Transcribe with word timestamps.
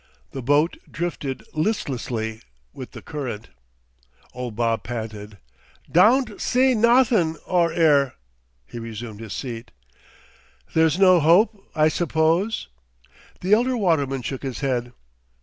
The 0.31 0.41
boat 0.41 0.77
drifted 0.89 1.43
listlessly 1.53 2.41
with 2.73 2.93
the 2.93 3.03
current. 3.03 3.49
Old 4.33 4.55
Bob 4.55 4.81
panted: 4.83 5.37
"'Dawn't 5.91 6.41
see 6.41 6.73
nawthin' 6.73 7.37
o' 7.45 7.69
'er." 7.69 8.13
He 8.65 8.79
resumed 8.79 9.19
his 9.19 9.33
seat. 9.33 9.69
"There's 10.73 10.97
no 10.97 11.19
hope, 11.19 11.55
I 11.75 11.87
suppose?" 11.87 12.67
The 13.41 13.53
elder 13.53 13.77
waterman 13.77 14.23
shook 14.23 14.41
his 14.41 14.61
head. 14.61 14.91